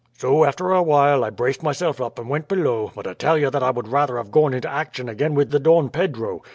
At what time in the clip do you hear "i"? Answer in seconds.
1.23-1.29, 3.05-3.13, 3.61-3.69